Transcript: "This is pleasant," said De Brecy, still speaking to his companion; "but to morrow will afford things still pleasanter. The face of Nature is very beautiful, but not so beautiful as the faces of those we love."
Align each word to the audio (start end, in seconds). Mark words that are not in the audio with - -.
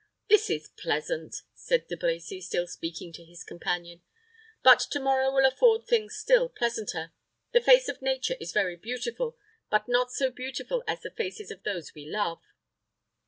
"This 0.29 0.49
is 0.49 0.67
pleasant," 0.79 1.35
said 1.53 1.85
De 1.87 1.95
Brecy, 1.95 2.41
still 2.41 2.65
speaking 2.65 3.13
to 3.13 3.23
his 3.23 3.43
companion; 3.43 4.01
"but 4.63 4.79
to 4.89 4.99
morrow 4.99 5.29
will 5.31 5.45
afford 5.45 5.85
things 5.85 6.15
still 6.17 6.49
pleasanter. 6.49 7.13
The 7.51 7.61
face 7.61 7.87
of 7.87 8.01
Nature 8.01 8.37
is 8.39 8.51
very 8.51 8.77
beautiful, 8.77 9.37
but 9.69 9.87
not 9.87 10.11
so 10.11 10.31
beautiful 10.31 10.83
as 10.87 11.01
the 11.01 11.11
faces 11.11 11.51
of 11.51 11.61
those 11.61 11.93
we 11.93 12.07
love." 12.07 12.39